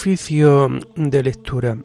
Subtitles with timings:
[0.00, 1.76] Oficio de lectura.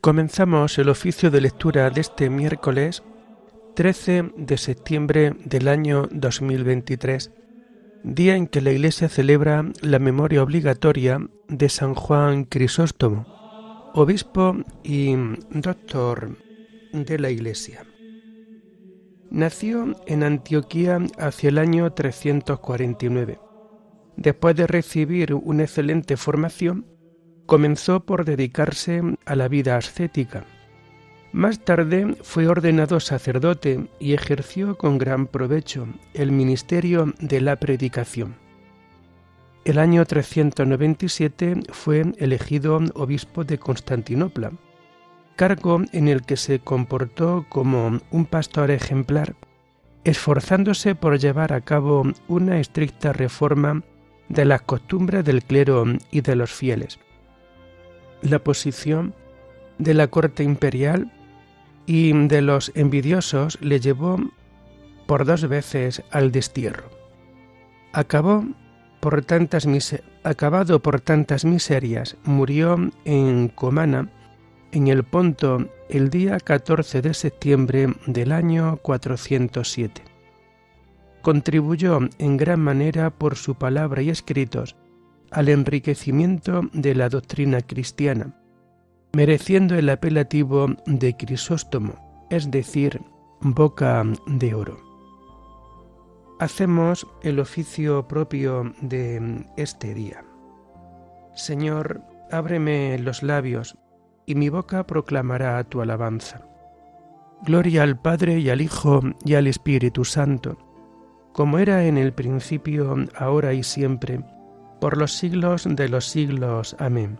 [0.00, 3.02] Comenzamos el oficio de lectura de este miércoles
[3.74, 7.32] 13 de septiembre del año 2023,
[8.04, 11.18] día en que la Iglesia celebra la memoria obligatoria
[11.48, 13.26] de San Juan Crisóstomo,
[13.94, 15.16] obispo y
[15.50, 16.38] doctor
[16.92, 17.84] de la Iglesia.
[19.32, 23.40] Nació en Antioquía hacia el año 349.
[24.14, 26.84] Después de recibir una excelente formación,
[27.46, 30.44] comenzó por dedicarse a la vida ascética.
[31.32, 38.36] Más tarde fue ordenado sacerdote y ejerció con gran provecho el ministerio de la predicación.
[39.64, 44.52] El año 397 fue elegido obispo de Constantinopla
[45.36, 49.34] cargo en el que se comportó como un pastor ejemplar,
[50.04, 53.82] esforzándose por llevar a cabo una estricta reforma
[54.28, 56.98] de las costumbres del clero y de los fieles.
[58.22, 59.14] La posición
[59.78, 61.12] de la corte imperial
[61.86, 64.18] y de los envidiosos le llevó
[65.06, 66.90] por dos veces al destierro.
[67.92, 68.44] Acabó
[69.00, 69.66] por tantas
[70.22, 74.08] acabado por tantas miserias, murió en Comana
[74.72, 80.02] en el Ponto el día 14 de septiembre del año 407.
[81.20, 84.76] Contribuyó en gran manera por su palabra y escritos
[85.30, 88.34] al enriquecimiento de la doctrina cristiana,
[89.12, 93.00] mereciendo el apelativo de Crisóstomo, es decir,
[93.40, 94.80] boca de oro.
[96.40, 100.24] Hacemos el oficio propio de este día.
[101.34, 103.78] Señor, ábreme los labios
[104.26, 106.42] y mi boca proclamará tu alabanza.
[107.44, 110.58] Gloria al Padre y al Hijo y al Espíritu Santo,
[111.32, 114.20] como era en el principio, ahora y siempre,
[114.80, 116.76] por los siglos de los siglos.
[116.78, 117.18] Amén.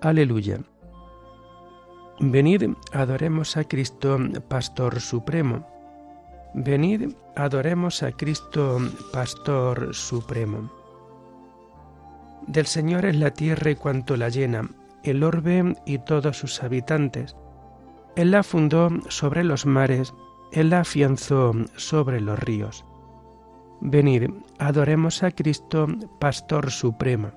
[0.00, 0.58] Aleluya.
[2.20, 4.18] Venid, adoremos a Cristo,
[4.48, 5.66] Pastor Supremo.
[6.54, 8.78] Venid, adoremos a Cristo,
[9.12, 10.70] Pastor Supremo.
[12.46, 14.68] Del Señor es la tierra y cuanto la llena,
[15.04, 17.36] el orbe y todos sus habitantes.
[18.16, 20.14] Él la fundó sobre los mares,
[20.52, 22.84] Él la afianzó sobre los ríos.
[23.80, 25.86] Venid, adoremos a Cristo,
[26.20, 27.32] Pastor Supremo.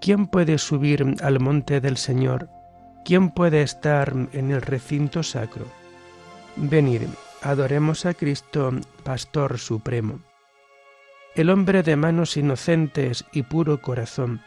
[0.00, 2.48] ¿Quién puede subir al monte del Señor?
[3.04, 5.66] ¿Quién puede estar en el recinto sacro?
[6.56, 7.02] Venid,
[7.42, 8.70] adoremos a Cristo,
[9.02, 10.20] Pastor Supremo.
[11.34, 14.40] El hombre de manos inocentes y puro corazón,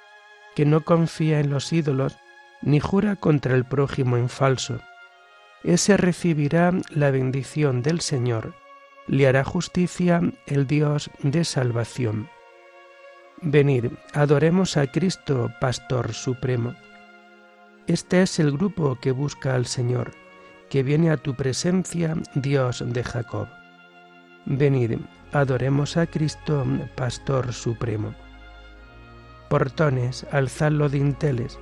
[0.55, 2.17] que no confía en los ídolos
[2.61, 4.79] ni jura contra el prójimo en falso.
[5.63, 8.55] Ese recibirá la bendición del Señor,
[9.07, 12.29] le hará justicia el Dios de salvación.
[13.41, 16.75] Venid, adoremos a Cristo, Pastor Supremo.
[17.87, 20.11] Este es el grupo que busca al Señor,
[20.69, 23.47] que viene a tu presencia, Dios de Jacob.
[24.45, 24.99] Venid,
[25.31, 28.13] adoremos a Cristo, Pastor Supremo
[29.51, 31.59] portones, alzad los dinteles,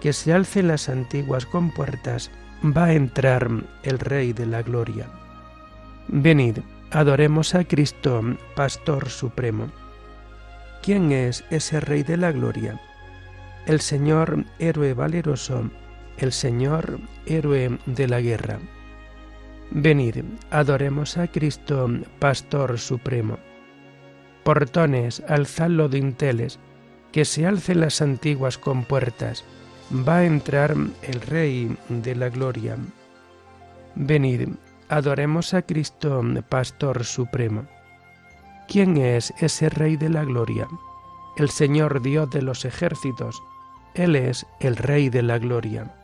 [0.00, 2.30] que se alcen las antiguas compuertas,
[2.64, 3.50] va a entrar
[3.82, 5.10] el Rey de la Gloria.
[6.08, 8.22] Venid, adoremos a Cristo,
[8.56, 9.70] Pastor Supremo.
[10.82, 12.80] ¿Quién es ese Rey de la Gloria?
[13.66, 15.70] El Señor héroe valeroso,
[16.16, 18.58] el Señor héroe de la guerra.
[19.70, 21.90] Venid, adoremos a Cristo,
[22.20, 23.38] Pastor Supremo.
[24.44, 26.58] Portones, alzad los dinteles,
[27.12, 29.44] que se alcen las antiguas compuertas,
[29.92, 32.76] va a entrar el Rey de la Gloria.
[33.94, 34.48] Venid,
[34.88, 37.66] adoremos a Cristo, Pastor Supremo.
[38.68, 40.68] ¿Quién es ese Rey de la Gloria?
[41.38, 43.42] El Señor Dios de los ejércitos,
[43.94, 45.94] Él es el Rey de la Gloria.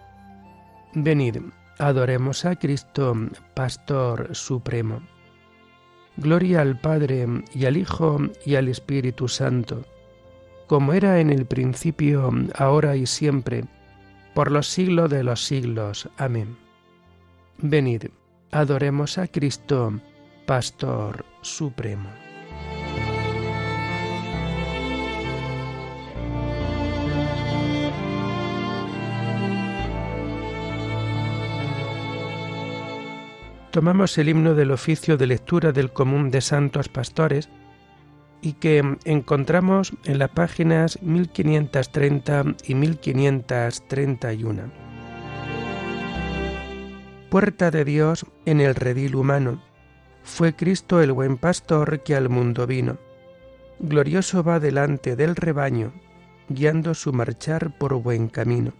[0.95, 1.39] Venid,
[1.79, 3.15] adoremos a Cristo,
[3.55, 5.03] Pastor Supremo.
[6.17, 9.85] Gloria al Padre y al Hijo y al Espíritu Santo
[10.67, 13.65] como era en el principio, ahora y siempre,
[14.35, 16.09] por los siglos de los siglos.
[16.17, 16.57] Amén.
[17.59, 18.07] Venid,
[18.51, 20.01] adoremos a Cristo,
[20.47, 22.11] Pastor Supremo.
[33.75, 37.49] Tomamos el himno del oficio de lectura del común de santos pastores,
[38.44, 44.62] y que encontramos en las páginas 1530 y 1531.
[47.31, 49.62] Puerta de Dios en el redil humano,
[50.23, 52.99] Fue Cristo el buen pastor que al mundo vino.
[53.79, 55.93] Glorioso va delante del rebaño,
[56.49, 58.75] guiando su marchar por buen camino.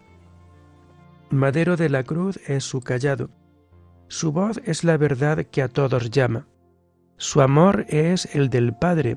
[1.31, 3.31] Madero de la cruz es su callado.
[4.09, 6.49] Su voz es la verdad que a todos llama.
[7.17, 9.17] Su amor es el del Padre,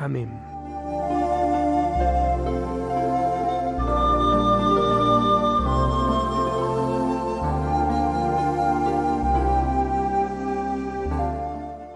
[0.00, 0.30] Amén.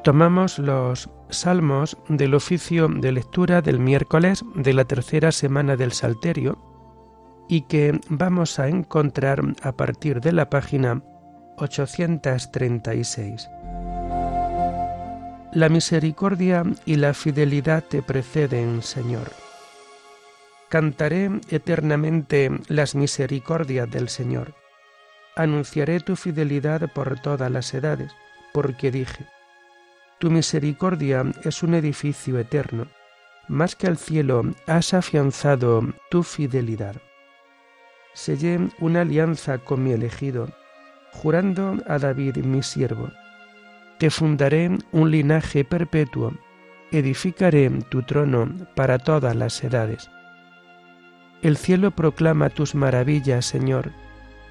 [0.04, 6.58] Tomamos los salmos del oficio de lectura del miércoles de la tercera semana del Salterio
[7.48, 11.02] y que vamos a encontrar a partir de la página
[11.56, 13.48] 836.
[15.54, 19.30] La misericordia y la fidelidad te preceden, Señor.
[20.68, 24.52] Cantaré eternamente las misericordias del Señor.
[25.36, 28.10] Anunciaré tu fidelidad por todas las edades,
[28.52, 29.26] porque dije,
[30.18, 32.88] tu misericordia es un edificio eterno.
[33.46, 36.96] Más que al cielo has afianzado tu fidelidad.
[38.12, 40.48] Sellé una alianza con mi elegido,
[41.12, 43.08] jurando a David mi siervo.
[43.98, 46.32] Te fundaré un linaje perpetuo,
[46.90, 50.10] edificaré tu trono para todas las edades.
[51.42, 53.92] El cielo proclama tus maravillas, Señor,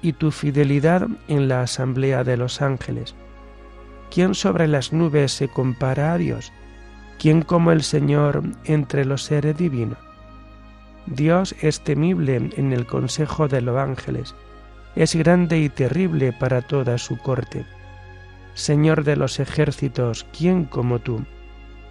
[0.00, 3.14] y tu fidelidad en la asamblea de los ángeles.
[4.10, 6.52] ¿Quién sobre las nubes se compara a Dios?
[7.18, 9.98] ¿Quién como el Señor entre los seres divinos?
[11.06, 14.34] Dios es temible en el consejo de los ángeles,
[14.96, 17.66] es grande y terrible para toda su corte.
[18.54, 21.24] Señor de los ejércitos, ¿quién como tú?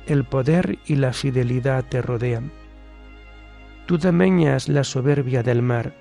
[0.08, 2.52] El poder y la fidelidad te rodean.
[3.86, 5.94] Tú dameñas la soberbia del mar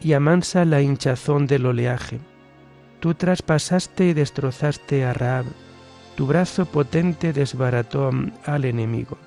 [0.00, 2.18] y amansa la hinchazón del oleaje.
[3.00, 5.46] Tú traspasaste y destrozaste a Raab
[6.16, 8.10] tu brazo potente desbarató
[8.46, 9.18] al enemigo.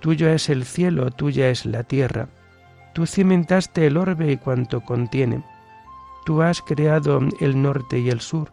[0.00, 2.28] Tuyo es el cielo, tuya es la tierra.
[2.92, 5.42] Tú cimentaste el orbe y cuanto contiene.
[6.26, 8.52] Tú has creado el norte y el sur.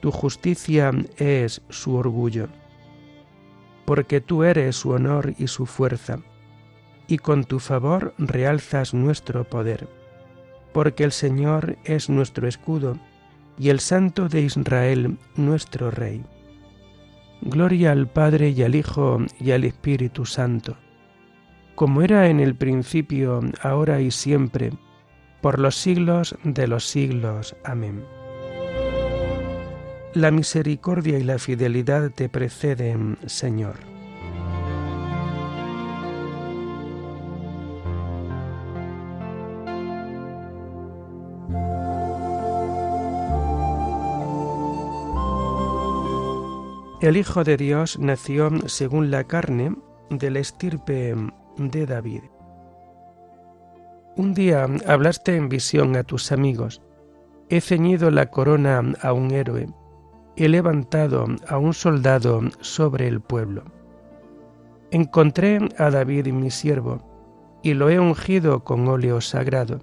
[0.00, 2.48] tu justicia es su orgullo,
[3.84, 6.20] porque tú eres su honor y su fuerza,
[7.06, 9.88] y con tu favor realzas nuestro poder,
[10.72, 12.98] porque el Señor es nuestro escudo,
[13.58, 16.24] y el Santo de Israel nuestro Rey.
[17.42, 20.76] Gloria al Padre y al Hijo y al Espíritu Santo,
[21.74, 24.72] como era en el principio, ahora y siempre,
[25.40, 27.56] por los siglos de los siglos.
[27.64, 28.04] Amén.
[30.14, 33.76] La misericordia y la fidelidad te preceden, Señor.
[47.00, 49.76] El Hijo de Dios nació según la carne
[50.10, 51.14] de la estirpe
[51.56, 52.24] de David.
[54.16, 56.82] Un día hablaste en visión a tus amigos.
[57.48, 59.68] He ceñido la corona a un héroe.
[60.40, 63.64] He levantado a un soldado sobre el pueblo.
[64.90, 69.80] Encontré a David mi siervo, y lo he ungido con óleo sagrado,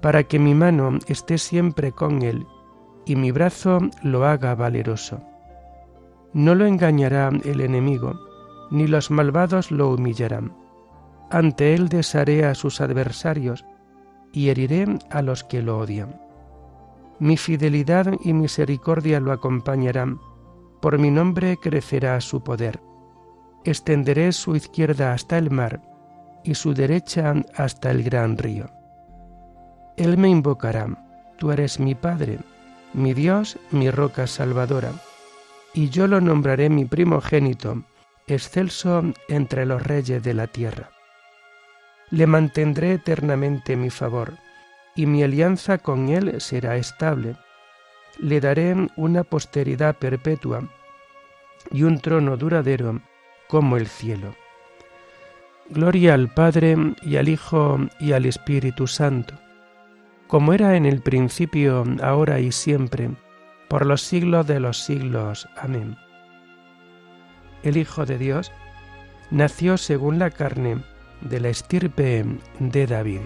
[0.00, 2.46] para que mi mano esté siempre con él,
[3.04, 5.20] y mi brazo lo haga valeroso
[6.32, 8.18] no lo engañará el enemigo,
[8.70, 10.54] ni los malvados lo humillarán.
[11.30, 13.64] Ante él desharé a sus adversarios
[14.32, 16.21] y heriré a los que lo odian.
[17.18, 20.20] Mi fidelidad y misericordia lo acompañarán,
[20.80, 22.80] por mi nombre crecerá su poder.
[23.64, 25.80] Extenderé su izquierda hasta el mar
[26.42, 28.70] y su derecha hasta el gran río.
[29.96, 30.88] Él me invocará,
[31.38, 32.38] tú eres mi Padre,
[32.92, 34.92] mi Dios, mi roca salvadora
[35.74, 37.84] y yo lo nombraré mi primogénito,
[38.26, 40.90] excelso entre los reyes de la tierra.
[42.10, 44.34] Le mantendré eternamente mi favor,
[44.94, 47.36] y mi alianza con él será estable.
[48.18, 50.68] Le daré una posteridad perpetua
[51.70, 53.00] y un trono duradero
[53.48, 54.34] como el cielo.
[55.70, 59.34] Gloria al Padre y al Hijo y al Espíritu Santo,
[60.26, 63.10] como era en el principio, ahora y siempre,
[63.68, 65.48] por los siglos de los siglos.
[65.56, 65.96] Amén.
[67.62, 68.52] El Hijo de Dios
[69.30, 70.82] nació según la carne
[71.22, 72.24] de la estirpe
[72.58, 73.20] de David.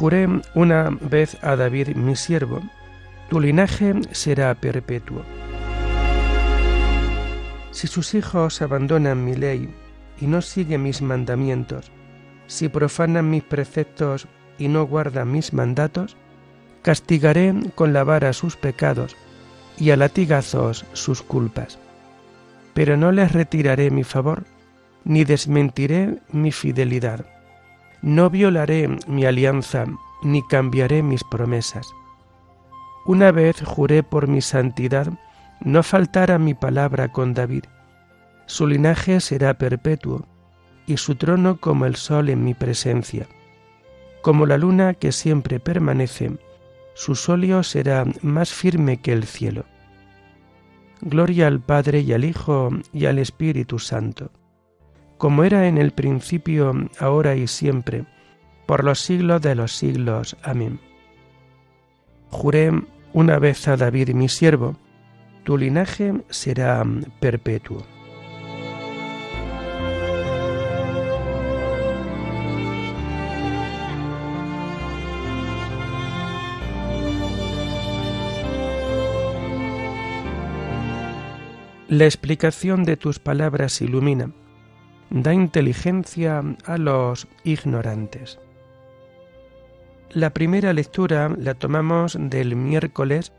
[0.00, 2.62] Juré una vez a David mi siervo,
[3.28, 5.22] tu linaje será perpetuo.
[7.70, 9.68] Si sus hijos abandonan mi ley
[10.18, 11.92] y no siguen mis mandamientos,
[12.46, 14.26] si profanan mis preceptos
[14.56, 16.16] y no guardan mis mandatos,
[16.80, 19.18] castigaré con la vara sus pecados
[19.76, 21.78] y a latigazos sus culpas.
[22.72, 24.44] Pero no les retiraré mi favor,
[25.04, 27.26] ni desmentiré mi fidelidad
[28.02, 29.84] no violaré mi alianza
[30.22, 31.92] ni cambiaré mis promesas.
[33.06, 35.08] Una vez juré por mi santidad
[35.60, 37.64] no faltar a mi palabra con David.
[38.46, 40.26] Su linaje será perpetuo
[40.86, 43.26] y su trono como el sol en mi presencia.
[44.22, 46.32] Como la luna que siempre permanece,
[46.94, 49.64] su solio será más firme que el cielo.
[51.00, 54.30] Gloria al Padre y al Hijo y al Espíritu Santo
[55.20, 58.06] como era en el principio, ahora y siempre,
[58.64, 60.34] por los siglos de los siglos.
[60.42, 60.80] Amén.
[62.30, 62.72] Juré
[63.12, 64.76] una vez a David mi siervo,
[65.44, 66.82] tu linaje será
[67.20, 67.84] perpetuo.
[81.88, 84.32] La explicación de tus palabras ilumina
[85.10, 88.40] da inteligencia a los ignorantes.
[90.10, 93.34] La primera lectura la tomamos del miércoles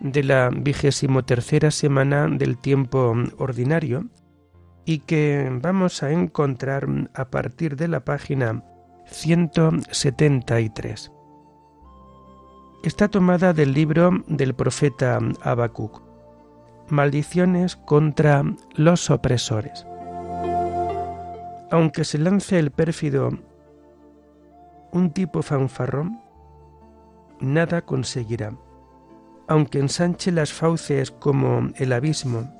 [0.00, 1.22] de la vigésimo
[1.70, 4.08] semana del tiempo ordinario
[4.84, 8.64] y que vamos a encontrar a partir de la página
[9.06, 11.12] 173.
[12.82, 16.00] Está tomada del libro del profeta Habacuc.
[16.88, 18.42] Maldiciones contra
[18.74, 19.86] los opresores
[21.70, 23.30] aunque se lance el pérfido
[24.92, 26.20] un tipo fanfarrón,
[27.40, 28.52] nada conseguirá.
[29.48, 32.52] Aunque ensanche las fauces como el abismo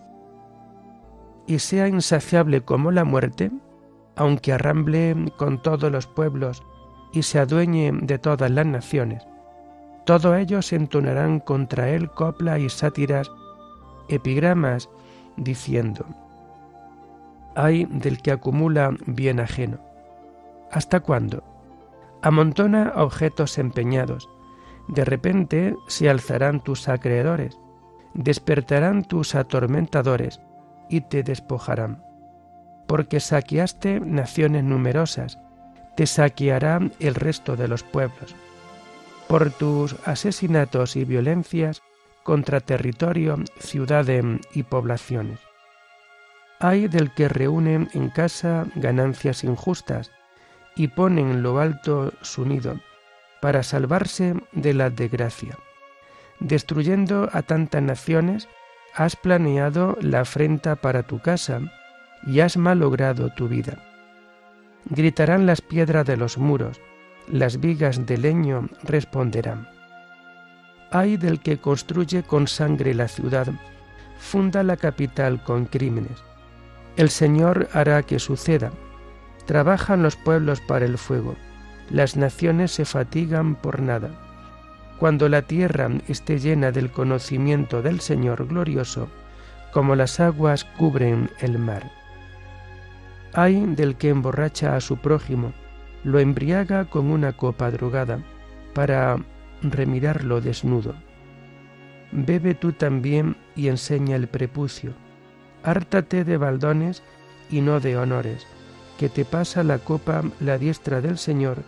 [1.47, 3.51] y sea insaciable como la muerte,
[4.17, 6.63] aunque arramble con todos los pueblos
[7.13, 9.27] y se adueñe de todas las naciones,
[10.07, 13.31] todos ellos entonarán contra él copla y sátiras,
[14.09, 14.89] epigramas,
[15.37, 16.05] diciendo,
[17.55, 19.79] hay del que acumula bien ajeno.
[20.71, 21.43] ¿Hasta cuándo?
[22.23, 24.29] Amontona objetos empeñados.
[24.89, 27.59] De repente se alzarán tus acreedores,
[28.15, 30.41] despertarán tus atormentadores
[30.89, 32.03] y te despojarán.
[32.87, 35.39] Porque saqueaste naciones numerosas,
[35.97, 38.35] te saqueará el resto de los pueblos.
[39.29, 41.83] Por tus asesinatos y violencias
[42.25, 45.50] contra territorio, ciudades y poblaciones
[46.61, 50.13] hay del que reúne en casa ganancias injustas
[50.77, 52.79] y pone en lo alto su nido
[53.41, 55.57] para salvarse de la desgracia.
[56.39, 58.49] Destruyendo a tantas naciones,
[58.95, 61.61] has planeado la afrenta para tu casa
[62.27, 63.83] y has malogrado tu vida.
[64.85, 66.79] Gritarán las piedras de los muros,
[67.27, 69.67] las vigas de leño responderán.
[70.91, 73.47] Hay del que construye con sangre la ciudad,
[74.19, 76.23] funda la capital con crímenes
[77.01, 78.73] el Señor hará que suceda.
[79.47, 81.35] Trabajan los pueblos para el fuego,
[81.89, 84.11] las naciones se fatigan por nada.
[84.99, 89.09] Cuando la tierra esté llena del conocimiento del Señor glorioso,
[89.73, 91.91] como las aguas cubren el mar.
[93.33, 95.55] Hay del que emborracha a su prójimo,
[96.05, 98.19] lo embriaga con una copa drogada,
[98.75, 99.17] para
[99.63, 100.95] remirarlo desnudo.
[102.13, 104.93] Bebe tú también y enseña el prepucio
[105.63, 107.03] hártate de baldones
[107.51, 108.47] y no de honores,
[108.99, 111.63] que te pasa la copa la diestra del Señor,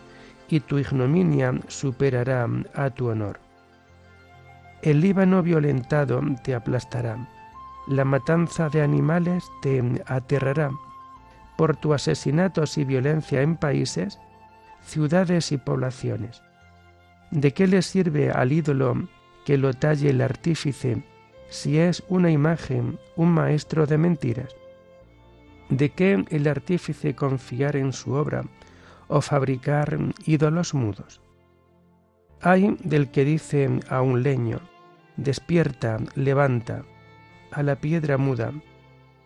[0.49, 3.41] y tu ignominia superará a tu honor.
[4.83, 7.29] El Líbano violentado te aplastará,
[7.87, 10.71] la matanza de animales te aterrará.
[11.57, 14.19] Por tu asesinatos y violencia en países,
[14.83, 16.43] ciudades y poblaciones.
[17.31, 19.09] ¿De qué le sirve al ídolo
[19.45, 21.03] que lo talle el artífice
[21.53, 24.57] si es una imagen, un maestro de mentiras?
[25.69, 28.45] ¿De qué el artífice confiar en su obra
[29.07, 31.21] o fabricar ídolos mudos?
[32.41, 34.61] Hay del que dice a un leño,
[35.19, 36.85] despierta, levanta,
[37.51, 38.51] a la piedra muda,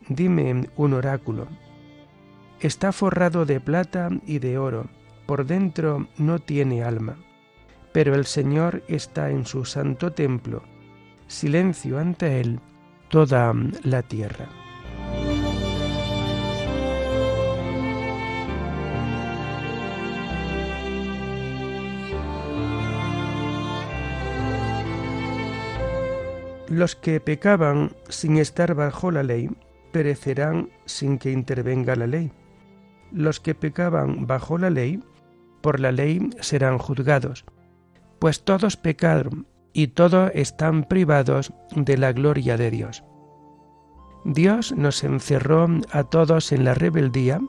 [0.08, 1.46] dime un oráculo.
[2.58, 4.88] Está forrado de plata y de oro,
[5.26, 7.18] por dentro no tiene alma,
[7.92, 10.64] pero el Señor está en su santo templo,
[11.26, 12.60] silencio ante él
[13.08, 14.46] toda la tierra.
[26.68, 29.48] Los que pecaban sin estar bajo la ley
[29.92, 32.32] perecerán sin que intervenga la ley.
[33.12, 35.02] Los que pecaban bajo la ley,
[35.60, 37.44] por la ley serán juzgados,
[38.18, 43.04] pues todos pecaron y todos están privados de la gloria de Dios.
[44.24, 47.42] Dios nos encerró a todos en la rebeldía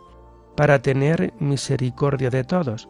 [0.58, 2.90] para tener misericordia de todos,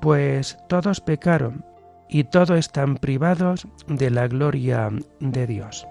[0.00, 1.64] pues todos pecaron
[2.08, 4.90] y todos están privados de la gloria
[5.20, 5.86] de Dios.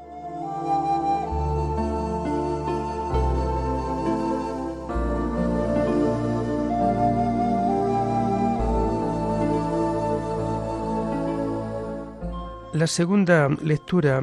[12.79, 14.21] La segunda lectura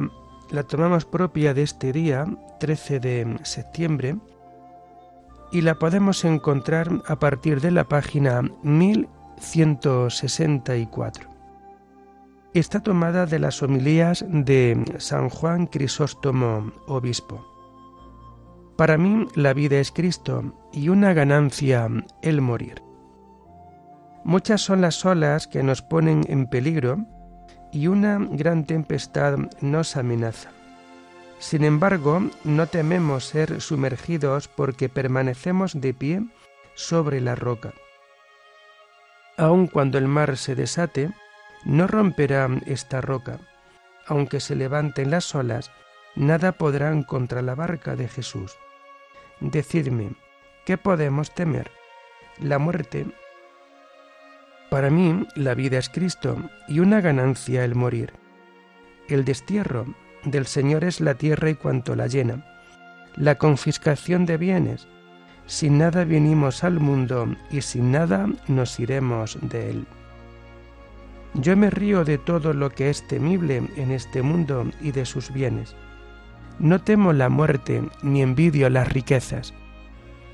[0.49, 2.25] la tomamos propia de este día,
[2.59, 4.17] 13 de septiembre,
[5.51, 11.29] y la podemos encontrar a partir de la página 1164
[12.53, 17.45] está tomada de las homilías de San Juan Crisóstomo, obispo.
[18.75, 21.87] Para mí la vida es Cristo y una ganancia
[22.23, 22.81] el morir.
[24.23, 27.05] Muchas son las olas que nos ponen en peligro
[27.71, 30.51] y una gran tempestad nos amenaza.
[31.39, 36.23] Sin embargo, no tememos ser sumergidos porque permanecemos de pie
[36.73, 37.73] sobre la roca.
[39.37, 41.11] Aun cuando el mar se desate,
[41.63, 43.39] no romperá esta roca.
[44.07, 45.69] Aunque se levanten las olas,
[46.15, 48.57] nada podrán contra la barca de Jesús.
[49.39, 50.13] Decidme,
[50.65, 51.69] ¿qué podemos temer?
[52.39, 53.05] La muerte.
[54.69, 58.13] Para mí, la vida es Cristo y una ganancia el morir.
[59.07, 59.85] El destierro
[60.25, 62.45] del Señor es la tierra y cuanto la llena.
[63.15, 64.87] La confiscación de bienes.
[65.45, 69.87] Sin nada vinimos al mundo y sin nada nos iremos de él.
[71.33, 75.31] Yo me río de todo lo que es temible en este mundo y de sus
[75.31, 75.75] bienes.
[76.59, 79.53] No temo la muerte ni envidio las riquezas.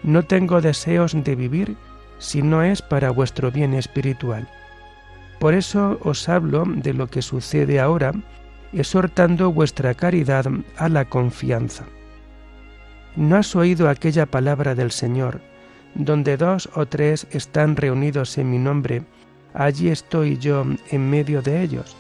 [0.02, 1.78] No tengo deseos de vivir
[2.24, 4.48] si no es para vuestro bien espiritual.
[5.40, 8.14] Por eso os hablo de lo que sucede ahora,
[8.72, 10.46] exhortando vuestra caridad
[10.78, 11.84] a la confianza.
[13.18, 15.42] ¿No has oído aquella palabra del Señor,
[15.96, 19.04] donde dos o tres están reunidos en mi nombre,
[19.54, 21.96] allí estoy yo en medio de ellos.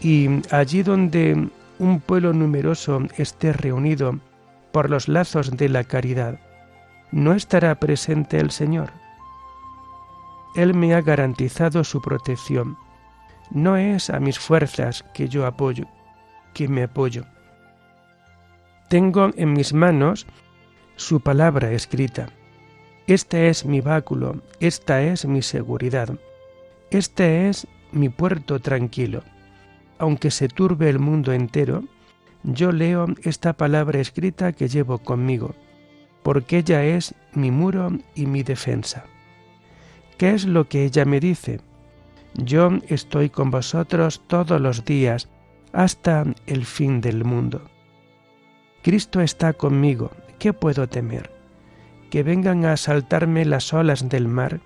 [0.00, 1.46] Y allí donde
[1.78, 4.18] un pueblo numeroso esté reunido
[4.72, 6.40] por los lazos de la caridad,
[7.12, 8.99] ¿no estará presente el Señor?
[10.54, 12.76] Él me ha garantizado su protección.
[13.50, 15.86] No es a mis fuerzas que yo apoyo,
[16.54, 17.24] que me apoyo.
[18.88, 20.26] Tengo en mis manos
[20.96, 22.28] su palabra escrita.
[23.06, 26.10] Este es mi báculo, esta es mi seguridad.
[26.90, 29.22] Este es mi puerto tranquilo.
[29.98, 31.84] Aunque se turbe el mundo entero,
[32.42, 35.54] yo leo esta palabra escrita que llevo conmigo,
[36.22, 39.04] porque ella es mi muro y mi defensa.
[40.20, 41.62] ¿Qué es lo que ella me dice?
[42.34, 45.30] Yo estoy con vosotros todos los días
[45.72, 47.62] hasta el fin del mundo.
[48.82, 51.30] Cristo está conmigo, ¿qué puedo temer?
[52.10, 54.60] Que vengan a asaltarme las olas del mar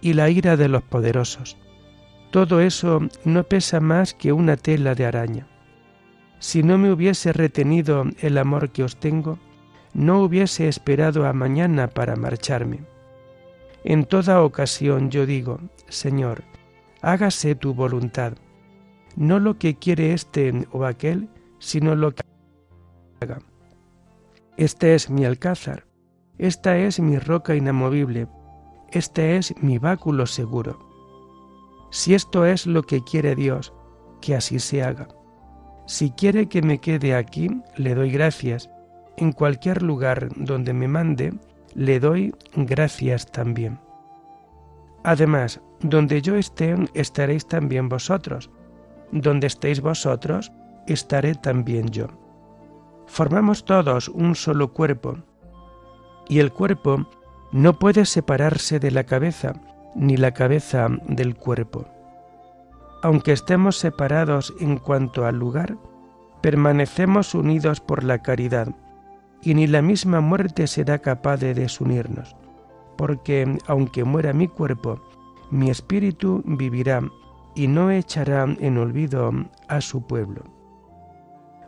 [0.00, 1.56] y la ira de los poderosos.
[2.30, 5.48] Todo eso no pesa más que una tela de araña.
[6.38, 9.40] Si no me hubiese retenido el amor que os tengo,
[9.94, 12.91] no hubiese esperado a mañana para marcharme.
[13.84, 16.44] En toda ocasión yo digo, Señor,
[17.00, 18.34] hágase tu voluntad,
[19.16, 22.22] no lo que quiere este o aquel, sino lo que
[23.20, 23.38] haga.
[24.56, 25.86] Este es mi alcázar,
[26.38, 28.28] esta es mi roca inamovible,
[28.92, 30.78] este es mi báculo seguro.
[31.90, 33.72] Si esto es lo que quiere Dios,
[34.20, 35.08] que así se haga.
[35.86, 38.70] Si quiere que me quede aquí, le doy gracias.
[39.16, 41.34] En cualquier lugar donde me mande,
[41.74, 43.78] le doy gracias también.
[45.04, 48.50] Además, donde yo esté, estaréis también vosotros.
[49.10, 50.52] Donde estéis vosotros,
[50.86, 52.06] estaré también yo.
[53.06, 55.18] Formamos todos un solo cuerpo,
[56.28, 57.06] y el cuerpo
[57.50, 59.52] no puede separarse de la cabeza,
[59.94, 61.84] ni la cabeza del cuerpo.
[63.02, 65.76] Aunque estemos separados en cuanto al lugar,
[66.40, 68.68] permanecemos unidos por la caridad,
[69.42, 72.36] y ni la misma muerte será capaz de desunirnos,
[72.96, 75.00] porque aunque muera mi cuerpo,
[75.50, 77.02] mi espíritu vivirá
[77.54, 79.32] y no echará en olvido
[79.68, 80.44] a su pueblo.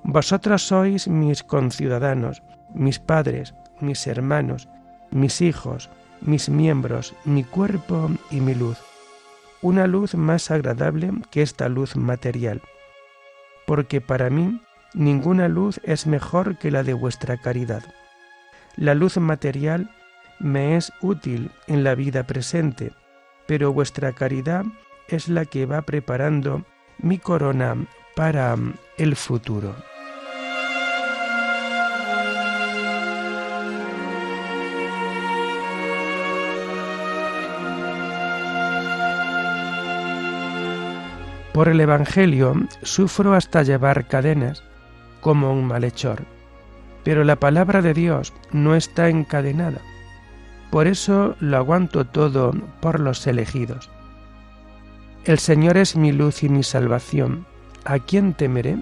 [0.04, 2.42] Vosotros sois mis conciudadanos,
[2.74, 4.68] mis padres, mis hermanos,
[5.10, 8.78] mis hijos, mis miembros, mi cuerpo y mi luz,
[9.62, 12.62] una luz más agradable que esta luz material,
[13.66, 14.60] porque para mí
[14.94, 17.82] ninguna luz es mejor que la de vuestra caridad.
[18.76, 19.90] La luz material
[20.38, 22.92] me es útil en la vida presente,
[23.46, 24.64] pero vuestra caridad
[25.08, 26.64] es la que va preparando
[26.98, 27.76] mi corona
[28.16, 28.56] para
[28.96, 29.74] el futuro.
[41.52, 44.64] Por el Evangelio sufro hasta llevar cadenas,
[45.24, 46.26] como un malhechor,
[47.02, 49.80] pero la palabra de Dios no está encadenada.
[50.70, 53.88] Por eso lo aguanto todo por los elegidos.
[55.24, 57.46] El Señor es mi luz y mi salvación.
[57.86, 58.76] ¿A quién temeré?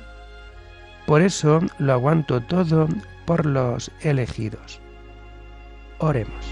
[1.06, 2.88] Por eso lo aguanto todo
[3.24, 4.80] por los elegidos.
[5.98, 6.44] Oremos.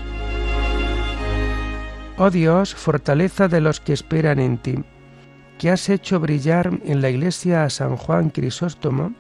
[2.17, 4.85] Oh Dios, fortaleza de los que esperan en ti
[5.59, 9.15] que has hecho brillar en la iglesia a San Juan Crisóstomo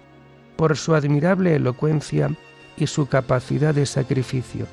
[0.60, 2.30] por su admirable elocuencia
[2.76, 4.66] y su capacidad de sacrificio.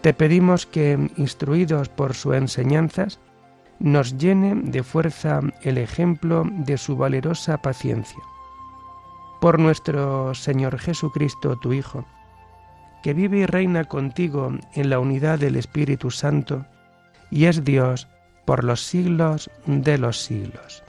[0.00, 3.20] Te pedimos que, instruidos por sus enseñanzas,
[3.78, 8.20] nos llene de fuerza el ejemplo de su valerosa paciencia.
[9.40, 12.04] Por nuestro Señor Jesucristo, tu Hijo,
[13.04, 16.66] que vive y reina contigo en la unidad del Espíritu Santo,
[17.30, 18.08] y es Dios
[18.44, 20.82] por los siglos de los siglos.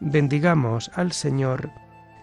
[0.00, 1.70] Bendigamos al Señor,